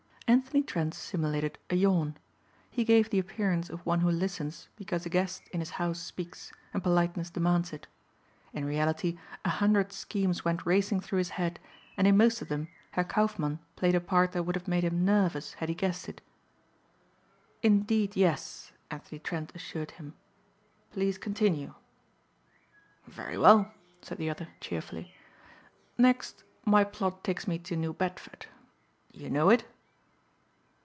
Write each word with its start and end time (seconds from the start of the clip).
Anthony 0.27 0.63
Trent 0.63 0.93
simulated 0.93 1.57
a 1.69 1.75
yawn. 1.75 2.15
He 2.69 2.85
gave 2.85 3.09
the 3.09 3.19
appearance 3.19 3.69
of 3.69 3.85
one 3.85 3.99
who 3.99 4.09
listens 4.09 4.69
because 4.77 5.05
a 5.05 5.09
guest 5.09 5.43
in 5.51 5.59
his 5.59 5.71
house 5.71 5.99
speaks 5.99 6.53
and 6.73 6.81
politeness 6.81 7.29
demands 7.29 7.73
it. 7.73 7.85
In 8.53 8.63
reality 8.63 9.17
a 9.43 9.49
hundred 9.49 9.91
schemes 9.91 10.45
went 10.45 10.65
racing 10.65 11.01
through 11.01 11.17
his 11.17 11.31
head 11.31 11.59
and 11.97 12.07
in 12.07 12.15
most 12.15 12.41
of 12.41 12.47
them 12.47 12.69
Herr 12.91 13.03
Kaufmann 13.03 13.59
played 13.75 13.93
a 13.93 13.99
part 13.99 14.31
that 14.31 14.43
would 14.43 14.55
have 14.55 14.69
made 14.69 14.85
him 14.85 15.03
nervous 15.03 15.55
had 15.55 15.67
he 15.67 15.75
guessed 15.75 16.07
it. 16.07 16.21
"Indeed 17.61 18.15
yes," 18.15 18.71
Anthony 18.89 19.19
Trent 19.19 19.51
assured 19.53 19.91
him. 19.91 20.13
"Please 20.93 21.17
continue." 21.17 21.73
"Very 23.05 23.37
well," 23.37 23.73
said 24.01 24.17
the 24.17 24.29
other 24.29 24.47
cheerfully. 24.61 25.13
"Next, 25.97 26.45
my 26.63 26.85
plot 26.85 27.21
takes 27.21 27.49
me 27.49 27.59
to 27.59 27.75
New 27.75 27.91
Bedford. 27.91 28.45
You 29.11 29.29
know 29.29 29.49
it?" 29.49 29.65